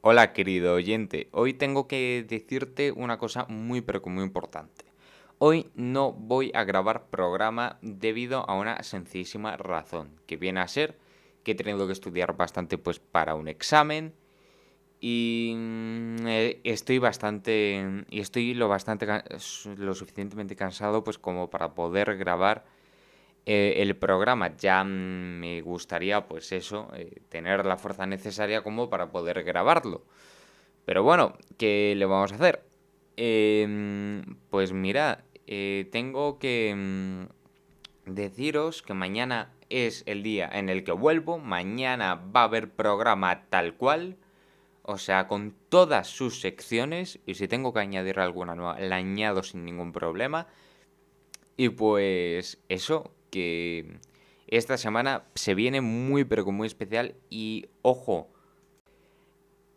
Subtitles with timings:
[0.00, 4.84] Hola querido oyente, hoy tengo que decirte una cosa muy pero muy importante.
[5.38, 10.96] Hoy no voy a grabar programa debido a una sencillísima razón, que viene a ser
[11.42, 14.14] que he tenido que estudiar bastante pues para un examen
[15.00, 19.04] y mm, eh, estoy bastante y estoy lo bastante
[19.76, 22.64] lo suficientemente cansado pues como para poder grabar
[23.50, 24.54] eh, el programa.
[24.58, 30.04] Ya mm, me gustaría, pues eso, eh, tener la fuerza necesaria como para poder grabarlo.
[30.84, 32.62] Pero bueno, ¿qué le vamos a hacer?
[33.16, 34.70] Em, pues
[35.46, 41.38] eh, tengo que mm, deciros que mañana es el día en el que vuelvo.
[41.38, 44.18] Mañana va a haber programa tal cual.
[44.82, 47.18] O sea, con todas sus secciones.
[47.24, 50.48] Y si tengo que añadir alguna nueva, la añado sin ningún problema.
[51.56, 53.98] Y pues eso, que
[54.46, 57.14] esta semana se viene muy pero muy especial.
[57.30, 58.28] Y ojo,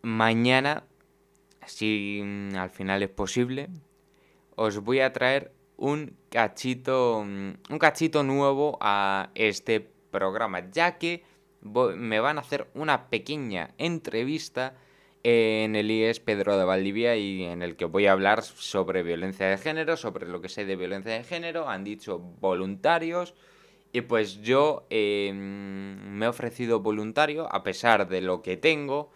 [0.01, 0.85] mañana,
[1.65, 3.69] si mm, al final es posible,
[4.55, 9.79] os voy a traer un cachito, mm, un cachito nuevo a este
[10.11, 11.23] programa, ya que
[11.61, 14.75] me van a hacer una pequeña entrevista
[15.23, 19.47] en el IES Pedro de Valdivia y en el que voy a hablar sobre violencia
[19.47, 23.33] de género, sobre lo que sé de violencia de género, han dicho voluntarios.
[23.93, 29.11] Y pues yo em, me he ofrecido voluntario a pesar de lo que tengo,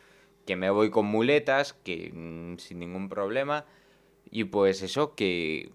[0.45, 3.65] que me voy con muletas, que mm, sin ningún problema.
[4.29, 5.71] Y pues eso que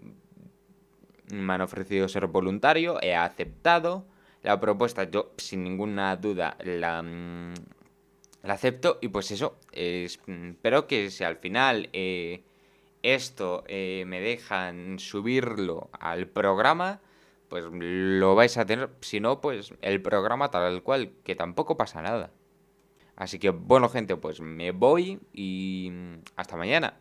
[1.32, 4.04] me han ofrecido ser voluntario, he aceptado
[4.42, 7.54] la propuesta, yo sin ninguna duda la mm,
[8.42, 12.42] la acepto y pues eso, espero que si al final eh,
[13.02, 17.00] esto eh, me dejan subirlo al programa,
[17.48, 22.02] pues lo vais a tener, si no, pues el programa tal cual, que tampoco pasa
[22.02, 22.30] nada.
[23.16, 25.92] Así que bueno gente, pues me voy y
[26.36, 26.98] hasta mañana.